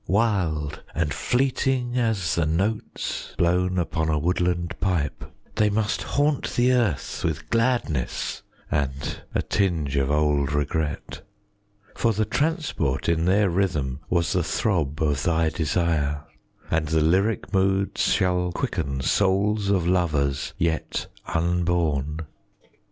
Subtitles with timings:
[0.07, 6.55] Wild and fleeting as the notes Blown upon a woodland pipe, 30 They must haunt
[6.55, 8.41] the earth with gladness
[8.71, 11.21] And a tinge of old regret.
[11.95, 16.23] For the transport in their rhythm Was the throb of thy desire,
[16.71, 22.21] And thy lyric moods shall quicken 35 Souls of lovers yet unborn.